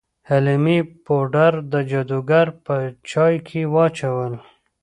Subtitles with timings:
[0.29, 2.75] حلیمې پوډر د جادوګر په
[3.09, 4.33] چای کې واچول.